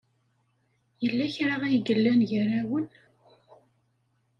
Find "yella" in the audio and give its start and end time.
1.03-1.25